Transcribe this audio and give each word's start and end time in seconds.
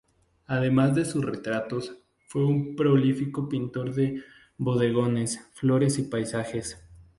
Además 0.47 0.95
de 0.95 1.05
sus 1.05 1.23
retratos, 1.23 1.95
fue 2.25 2.43
un 2.43 2.75
prolífico 2.75 3.47
pintor 3.47 3.93
de 3.93 4.23
bodegones, 4.57 5.47
flores 5.53 5.99
y 5.99 6.01
paisajes. 6.01 6.83